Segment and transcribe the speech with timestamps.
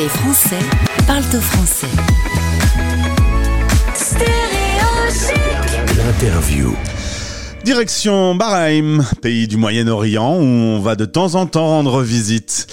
[0.00, 0.56] Les Français
[1.06, 1.86] parlent au français.
[5.94, 6.74] L'interview.
[7.64, 12.66] Direction Bahreïn, pays du Moyen-Orient, où on va de temps en temps rendre visite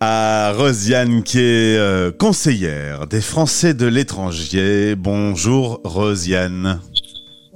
[0.00, 4.94] à Rosiane, qui est euh, conseillère des Français de l'étranger.
[4.94, 6.80] Bonjour Rosiane.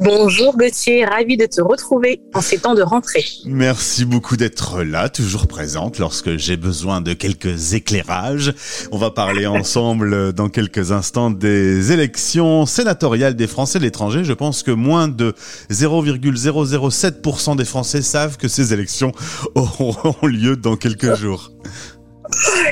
[0.00, 3.24] Bonjour Gauthier, ravi de te retrouver en ces temps de rentrée.
[3.46, 8.54] Merci beaucoup d'être là, toujours présente lorsque j'ai besoin de quelques éclairages.
[8.92, 14.22] On va parler ensemble dans quelques instants des élections sénatoriales des Français de l'étranger.
[14.22, 15.34] Je pense que moins de
[15.70, 19.10] 0,007% des Français savent que ces élections
[19.56, 21.50] auront lieu dans quelques jours.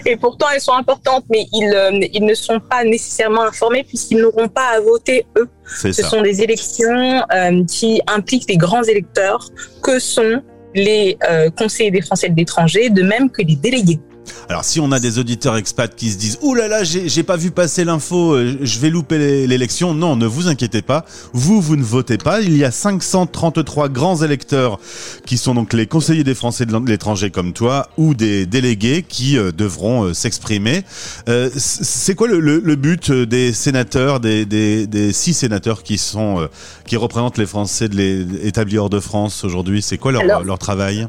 [0.04, 4.18] Et pourtant, elles sont importantes, mais ils, euh, ils ne sont pas nécessairement informés puisqu'ils
[4.18, 5.48] n'auront pas à voter eux.
[5.66, 6.08] Ce ça.
[6.08, 9.48] sont des élections euh, qui impliquent les grands électeurs
[9.82, 10.42] que sont
[10.74, 14.00] les euh, conseillers des Français de l'étranger, de même que les délégués.
[14.48, 17.36] Alors si on a des auditeurs expats qui se disent «Ouh là là, j'ai pas
[17.36, 21.60] vu passer l'info, euh, je vais louper l'é- l'élection», non, ne vous inquiétez pas, vous,
[21.60, 22.40] vous ne votez pas.
[22.40, 24.78] Il y a 533 grands électeurs
[25.24, 29.36] qui sont donc les conseillers des Français de l'étranger comme toi ou des délégués qui
[29.38, 30.82] euh, devront euh, s'exprimer.
[31.28, 35.82] Euh, C'est quoi le, le- le but euh, des sénateurs, des, des, des six sénateurs
[35.82, 36.46] qui sont euh,
[36.86, 37.96] qui représentent les Français de
[38.42, 39.82] établis hors de France aujourd'hui?
[39.82, 41.08] C'est quoi leur, Alors, leur travail?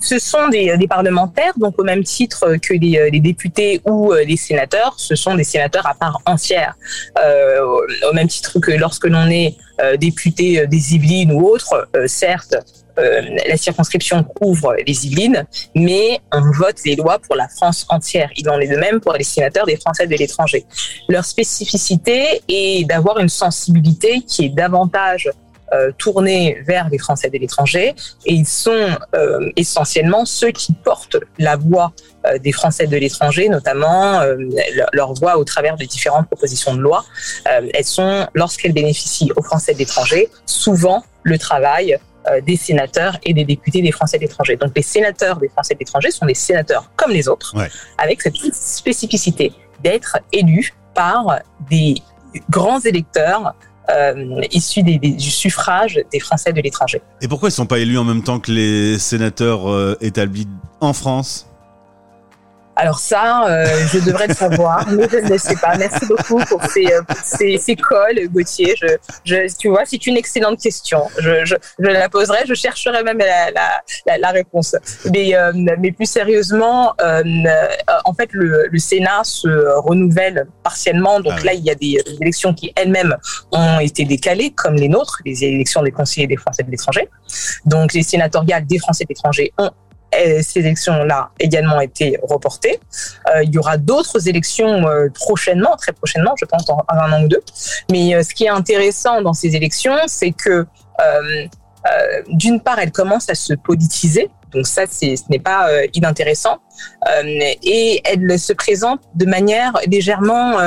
[0.00, 4.12] Ce sont des, des parlementaires, donc au même titre que les, euh, les députés ou
[4.12, 6.74] euh, les sénateurs, ce sont des sénateurs à part entière.
[7.18, 7.60] Euh,
[8.10, 12.54] au- même titre que lorsque l'on est euh, député des Yvelines ou autre, euh, certes,
[12.98, 15.44] euh, la circonscription couvre les Yvelines,
[15.76, 18.28] mais on vote les lois pour la France entière.
[18.36, 20.64] Il en est de même pour les sénateurs des Français de l'étranger.
[21.08, 25.28] Leur spécificité est d'avoir une sensibilité qui est davantage
[25.72, 27.94] euh, tournée vers les Français de l'étranger
[28.26, 31.92] et ils sont euh, essentiellement ceux qui portent la voix
[32.26, 34.36] euh, des Français de l'étranger, notamment euh,
[34.92, 37.04] leur, voix au travers de différentes propositions de loi.
[37.48, 41.98] Euh, elles sont, lorsqu'elles bénéficient aux Français de l'étranger, souvent le travail
[42.30, 44.56] euh, des sénateurs et des députés des Français de l'étranger.
[44.56, 47.68] Donc les sénateurs des Français de l'étranger sont des sénateurs comme les autres, Ouais.
[47.98, 49.52] avec cette spécificité
[49.82, 51.40] d'être élus par
[51.70, 51.94] des
[52.50, 53.54] grands électeurs
[53.90, 57.00] euh, issus du suffrage des Français de l'étranger.
[57.20, 60.46] Et pourquoi ils sont pas élus en même temps que les sénateurs euh, établis
[60.80, 61.48] en France?
[62.80, 65.76] Alors ça, euh, je devrais le savoir, mais je ne le sais pas.
[65.76, 68.72] Merci beaucoup pour ces, euh, pour ces, ces calls, Gauthier.
[68.80, 68.86] Je,
[69.24, 71.02] je, tu vois, c'est une excellente question.
[71.18, 73.68] Je, je, je la poserai, je chercherai même la, la,
[74.06, 74.76] la, la réponse.
[75.12, 77.24] Mais, euh, mais plus sérieusement, euh,
[78.04, 79.48] en fait, le, le Sénat se
[79.80, 81.18] renouvelle partiellement.
[81.18, 81.46] Donc Ah oui.
[81.46, 83.16] là, il y a des élections qui elles-mêmes
[83.50, 87.08] ont été décalées, comme les nôtres, les élections des conseillers des Français de l'étranger.
[87.64, 89.70] Donc les sénatoriales des Français de l'étranger ont euh,
[90.12, 92.80] ces élections-là également été reportées.
[93.34, 97.12] Euh, il y aura d'autres élections euh, prochainement, très prochainement, je pense en, en un
[97.12, 97.42] an ou deux.
[97.90, 100.66] Mais euh, ce qui est intéressant dans ces élections, c'est que euh,
[101.00, 104.30] euh, d'une part, elles commencent à se politiser.
[104.52, 106.58] Donc ça, ce n'est pas euh, inintéressant.
[107.62, 110.58] Et elles se présentent de manière légèrement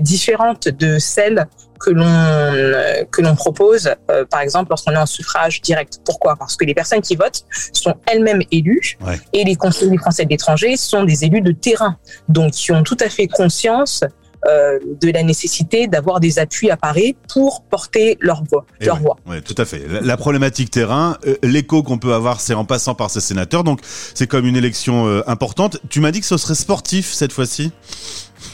[0.00, 1.46] différente de celle
[1.80, 6.00] que l'on euh, que l'on propose, euh, par exemple, lorsqu'on est en suffrage direct.
[6.04, 6.36] Pourquoi?
[6.36, 9.18] Parce que les personnes qui votent sont elles-mêmes élues Ouais.
[9.32, 11.96] et les conseillers français de l'étranger sont des élus de terrain,
[12.28, 14.04] donc qui ont tout à fait conscience
[14.46, 18.64] euh, de la nécessité d'avoir des appuis à Paris pour porter leur voix.
[18.80, 19.16] Et leur ouais, voix.
[19.26, 19.86] ouais, tout à fait.
[19.86, 23.64] La, la problématique terrain, euh, l'écho qu'on peut avoir, c'est en passant par ces sénateurs.
[23.64, 23.80] Donc,
[24.14, 25.78] c'est comme une élection euh, importante.
[25.90, 27.72] Tu m'as dit que ce serait sportif cette fois-ci?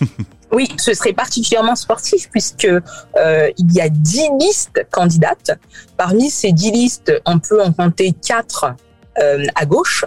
[0.53, 5.59] Oui, ce serait particulièrement sportif puisque euh, il y a dix listes candidates.
[5.97, 8.75] Parmi ces dix listes, on peut en compter quatre
[9.19, 10.05] euh, à gauche.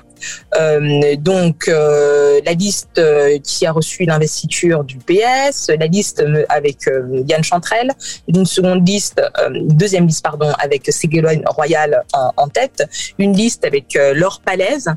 [0.56, 6.46] Euh, donc euh, la liste euh, qui a reçu l'investiture du PS, la liste euh,
[6.50, 7.92] avec euh, Yann Chantrel,
[8.28, 9.22] une seconde liste,
[9.54, 14.90] deuxième liste pardon avec Ségolène Royal en, tête, une liste avec Laure Palaise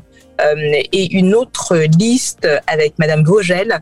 [0.91, 3.79] et une autre liste avec Madame Vogel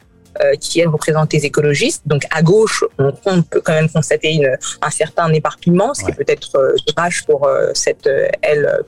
[0.59, 2.01] qui elle représente les écologistes.
[2.05, 6.05] Donc à gauche, on, on peut quand même constater une, un certain éparpillement, ce qui
[6.07, 6.11] Ouais.
[6.13, 8.81] est peut-être euh, dommage pour euh, cette euh, aile euh,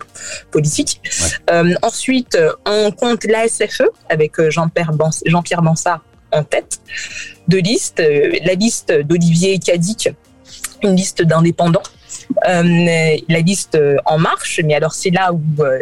[0.52, 1.02] politique.
[1.04, 1.54] Ouais.
[1.56, 6.02] Euh, ensuite, euh, on compte l'ASFE avec euh, Jean-Pierre Bans- Jean-Pierre Bansard
[6.32, 6.80] en tête
[7.48, 10.10] de liste, euh, la liste d'Olivier Cadic,
[10.82, 11.84] une liste d'indépendants.
[12.48, 14.62] Euh, la liste En Marche.
[14.64, 15.42] Mais alors c'est là où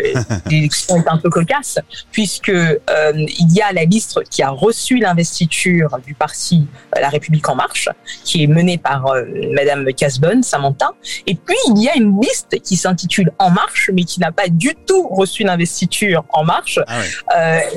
[0.50, 1.80] l'élection est un peu cocasse,
[2.12, 6.68] puisque il y a la liste qui a reçu l'investiture du parti
[7.00, 7.90] La République En Marche,
[8.24, 9.14] qui est menée par
[9.54, 10.92] Madame Casbonne, Samantha.
[11.28, 14.48] Et puis il y a une liste qui s'intitule En Marche, mais qui n'a pas
[14.48, 16.80] du tout reçu l'investiture En Marche.
[16.88, 17.02] Ah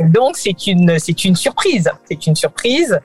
[0.05, 1.91] donc c'est une c'est une surprise.
[2.09, 2.99] C'est une surprise.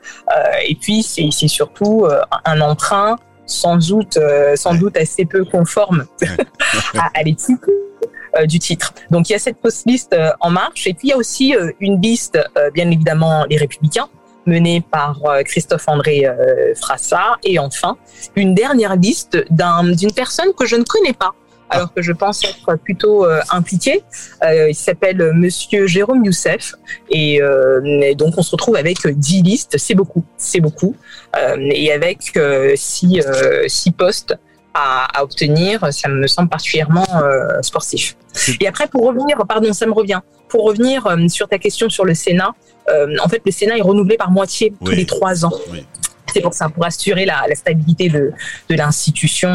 [0.67, 2.07] et puis c'est surtout
[2.45, 3.17] un emprunt
[3.49, 6.05] sans doute, euh, sans doute assez peu conforme
[6.93, 7.59] à, l'éthique
[8.37, 8.93] euh, du titre.
[9.09, 10.87] Donc il y a cette post-liste euh, en marche.
[10.87, 12.39] Et puis il y a aussi une liste,
[12.73, 14.07] bien évidemment, les Républicains
[14.45, 16.25] menée par Christophe-André
[16.79, 17.97] Frassat et enfin
[18.35, 21.35] une dernière liste d'une personne que je ne connais pas,
[21.69, 24.03] alors que je pense être plutôt euh, impliqué.
[24.43, 26.73] Euh, il s'appelle Monsieur Jérôme Youssef
[27.09, 30.95] et, euh, donc on se retrouve avec 10 listes, c'est beaucoup, c'est beaucoup,
[31.57, 32.37] et avec
[32.75, 33.21] 6
[33.67, 34.35] six, postes
[34.73, 37.05] à, à, obtenir, ça me semble particulièrement
[37.61, 38.15] sportif.
[38.59, 42.13] Et après, pour revenir, pardon, ça me revient, pour revenir sur ta question sur le
[42.13, 42.53] Sénat,
[42.87, 45.51] en fait, le Sénat est renouvelé par moitié tous les trois ans.
[46.33, 48.31] C'est pour ça, pour assurer la, la stabilité de,
[48.69, 49.49] de l'institution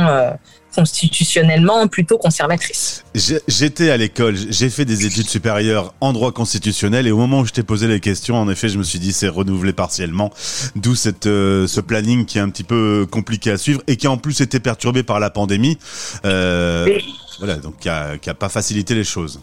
[0.75, 3.05] constitutionnellement plutôt conservatrice.
[3.15, 7.47] J'étais à l'école, j'ai fait des études supérieures en droit constitutionnel et au moment où
[7.47, 10.33] je t'ai posé les questions, en effet, je me suis dit c'est renouvelé partiellement,
[10.75, 14.09] d'où cette euh, ce planning qui est un petit peu compliqué à suivre et qui
[14.09, 15.79] en plus était perturbé par la pandémie.
[16.25, 16.99] Euh,
[17.39, 19.41] voilà, donc qui a, qui a pas facilité les choses.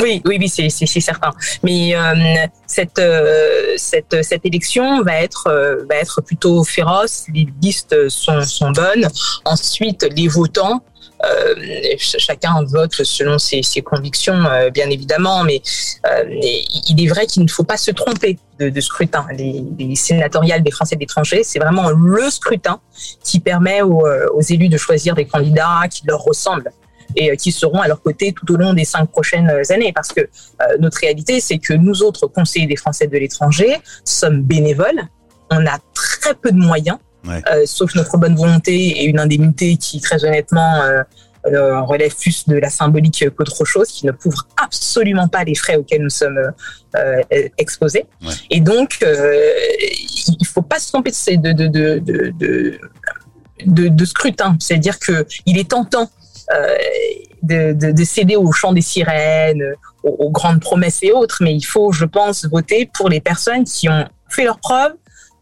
[0.00, 1.30] Oui, oui, oui, c'est certain.
[1.64, 5.84] Mais euh, cette, euh, cette, cette élection va être, euh,
[6.24, 7.24] plutôt féroce.
[7.34, 9.08] Les listes sont, bonnes.
[9.44, 10.82] Ensuite, les votants.
[11.98, 15.62] chacun vote selon ses, convictions, bien évidemment, mais
[16.90, 19.26] il est vrai qu'il ne faut pas se tromper de, de scrutin.
[19.36, 22.80] Les, les, sénatoriales des Français de l'étranger, c'est vraiment le scrutin
[23.24, 26.72] qui permet aux, aux élus de choisir des candidats qui leur ressemblent
[27.16, 29.92] et euh, qui seront à leur côté tout au long des cinq prochaines années.
[29.92, 34.42] Parce que euh, notre réalité, c'est que nous autres conseillers des Français de l'étranger sommes
[34.42, 35.02] bénévoles.
[35.50, 40.00] On a très peu de moyens, euh, sauf notre bonne volonté et une indemnité qui,
[40.00, 40.82] très honnêtement,
[41.44, 46.02] relève plus de la symbolique qu'autre chose, qui ne couvre absolument pas les frais auxquels
[46.02, 46.38] nous sommes
[47.56, 48.04] exposés.
[48.50, 52.78] Et donc, il ne faut pas se tromper de, de, de,
[53.66, 54.56] de, de scrutin.
[54.60, 56.17] C'est-à-dire qu'il est tentant euh,
[57.42, 61.62] de, de, de, céder au chant des sirènes, aux, grandes promesses et autres, mais il
[61.62, 64.94] faut, je pense, voter pour les personnes qui ont fait leurs preuves,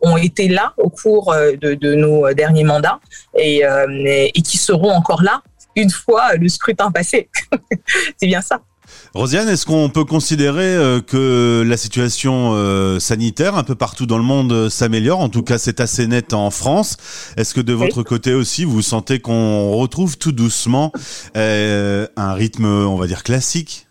[0.02, 3.00] ont été là au cours euh, de, de nos derniers mandats
[3.38, 5.42] et, euh, et qui seront encore là
[5.74, 7.28] une fois le scrutin passé.
[8.16, 8.60] C'est bien ça.
[9.14, 14.18] Rosiane, est-ce qu'on peut considérer euh, que la situation euh, sanitaire un peu partout dans
[14.18, 15.20] le monde euh, s'améliore?
[15.20, 16.96] En tout cas, c'est assez net en France.
[17.36, 20.92] Est-ce que de votre côté aussi, vous sentez qu'on retrouve tout doucement
[21.34, 23.85] un rythme, on va dire, classique?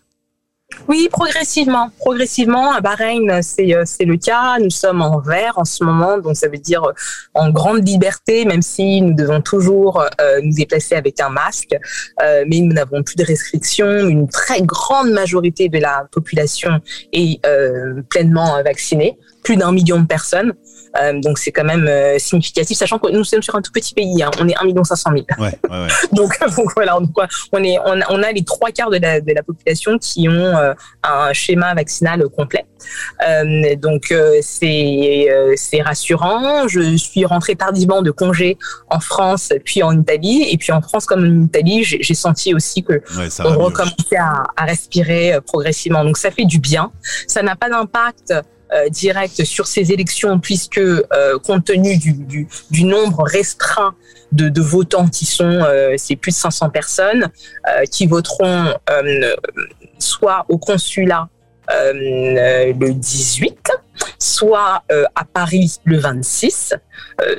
[0.88, 1.90] Oui, progressivement.
[1.98, 4.58] Progressivement, à Bahreïn, c'est, euh, c'est le cas.
[4.60, 6.92] Nous sommes en vert en ce moment, donc ça veut dire euh,
[7.34, 11.76] en grande liberté, même si nous devons toujours euh, nous déplacer avec un masque.
[12.20, 14.08] mais nous n'avons plus de restrictions.
[14.08, 16.80] Une très grande majorité de la population
[17.12, 17.40] est
[18.08, 20.52] pleinement vaccinée, plus d'un million de personnes.
[21.00, 23.94] Euh, donc c'est quand même euh, significatif, sachant que nous sommes sur un tout petit
[23.94, 24.22] pays.
[24.22, 24.30] Hein.
[24.40, 25.24] on est 1 million 500 000.
[25.38, 25.88] Ouais, ouais, ouais.
[26.12, 26.98] donc, donc, voilà,
[27.52, 30.32] on, est, on, on, a les trois quarts de la, de la population qui ont
[30.32, 32.64] euh, un schéma vaccinal complet.
[33.76, 36.68] donc c'est c'est rassurant.
[36.68, 38.58] Je suis rentrée tardivement de congé
[38.90, 42.82] en France puis en Italie et puis en France comme en Italie, j'ai senti aussi
[42.82, 43.02] que
[43.44, 46.04] on recommençait à, à respirer progressivement.
[46.04, 46.92] Donc ça fait du bien.
[47.26, 48.32] Ça n'a pas d'impact
[48.72, 52.48] euh, direct sur ces élections, puisque euh, compte tenu du,
[52.84, 53.94] nombre restreint
[54.32, 57.28] de, votants qui sont, euh, c'est plus de 500 personnes,
[57.92, 58.74] qui voteront
[60.00, 61.28] soit au consulat
[61.68, 63.70] le 18,
[64.18, 64.82] soit
[65.14, 66.74] à Paris le 26,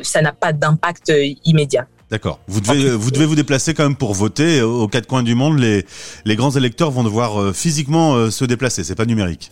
[0.01, 1.11] ça n'a pas d'impact
[1.43, 1.87] immédiat.
[2.09, 2.39] D'accord.
[2.47, 4.61] Vous devez, vous devez vous déplacer quand même pour voter.
[4.61, 5.85] Aux quatre coins du monde, les,
[6.23, 8.85] les grands électeurs vont devoir physiquement se déplacer.
[8.85, 9.51] C'est pas numérique.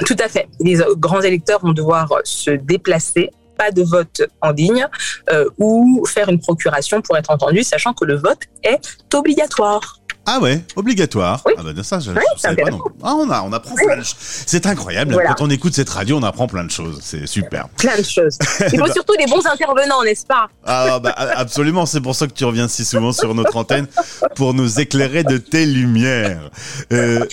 [0.00, 0.48] Tout à fait.
[0.60, 4.86] Les grands électeurs vont devoir se déplacer pas de vote en ligne
[5.30, 8.80] euh, ou faire une procuration pour être entendu, sachant que le vote est
[9.14, 10.00] obligatoire.
[10.26, 11.42] Ah ouais, obligatoire.
[11.46, 11.52] Oui.
[11.58, 12.94] Ah bah ça, je, Oui, je savais pas non plus.
[13.02, 14.14] Ah, on a, on apprend plein de choses.
[14.18, 15.12] C'est incroyable.
[15.12, 15.34] Voilà.
[15.34, 16.98] Quand on écoute cette radio, on apprend plein de choses.
[17.02, 17.68] C'est super.
[17.76, 18.38] Plein de choses.
[18.72, 20.48] Il faut surtout des bons intervenants, n'est-ce pas?
[20.64, 23.86] Ah bah absolument, c'est pour ça que tu reviens si souvent sur notre antenne
[24.34, 26.50] pour nous éclairer de tes lumières.
[26.92, 27.24] Euh,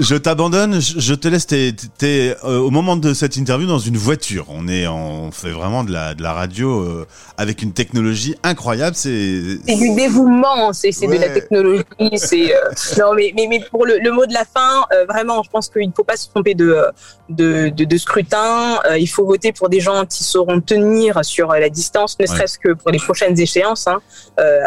[0.00, 1.46] je t'abandonne, je te laisse.
[1.46, 4.46] T'es, t'es, euh, au moment de cette interview dans une voiture.
[4.48, 7.06] On est, en- on fait vraiment de la de la radio euh,
[7.38, 8.96] avec une technologie incroyable.
[8.96, 11.84] C'est C'est du dévouement, c'est c'est de la technologie,
[12.18, 15.42] c'est euh, non mais, mais mais pour le, le mot de la fin, euh, vraiment,
[15.42, 16.84] je pense qu'il ne faut pas se tromper de
[17.28, 18.80] de, de, de scrutin.
[18.86, 22.34] Euh, il faut voter pour des gens qui sauront tenir sur la distance, ne Ouais.
[22.34, 24.00] serait-ce que pour les prochaines échéances hein,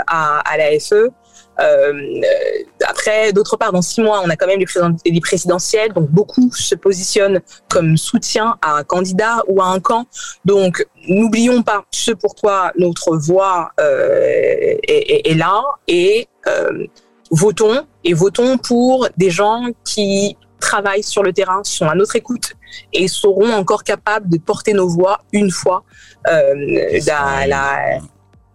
[0.07, 1.09] à, à la FE.
[1.61, 2.23] Euh, euh,
[2.87, 6.09] après, d'autre part, dans six mois, on a quand même les, président- les présidentielles, donc
[6.09, 10.05] beaucoup se positionnent comme soutien à un candidat ou à un camp.
[10.45, 16.85] Donc, n'oublions pas ce pourquoi notre voix euh, est, est- est là et euh,
[17.31, 22.53] votons et votons pour des gens qui travaillent sur le terrain, sont à notre écoute
[22.93, 25.83] et seront encore capables de porter nos voix une fois
[26.29, 26.53] euh,
[27.07, 27.99] la, la,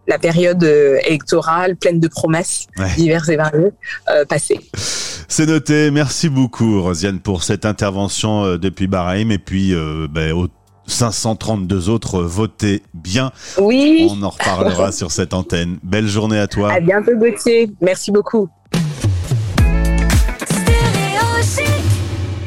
[0.06, 2.94] la période euh, électorale pleine de promesses Ouais.
[2.96, 3.72] diverses et variées
[4.10, 4.60] euh, passée.
[4.74, 5.90] C'est noté.
[5.90, 9.30] Merci beaucoup, Rosiane, pour cette intervention euh, depuis Bahreïn.
[9.30, 10.48] Et puis, euh, ben, aux
[10.86, 13.32] 532 autres, euh, votez bien.
[13.58, 15.78] Oui, On en reparlera sur cette antenne.
[15.82, 16.72] Belle journée à toi.
[16.72, 17.70] à bientôt Gauthier.
[17.80, 18.48] Merci beaucoup.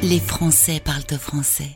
[0.04, 1.76] Les Français parlent de français.